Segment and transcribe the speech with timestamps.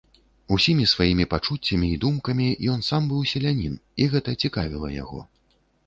[0.55, 5.21] Усімі сваімі пачуццямі і думкамі ён сам быў селянін, і гэта цікавіла яго.